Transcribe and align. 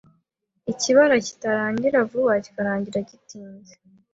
ikibara 0.71 1.15
kitarangira 1.25 1.97
vuba 2.09 2.33
kikarangira 2.45 2.99
gitinze 3.09 3.73